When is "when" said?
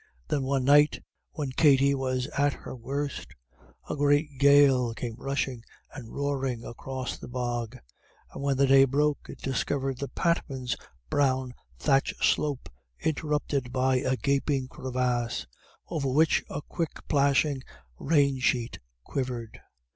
1.33-1.51, 8.41-8.57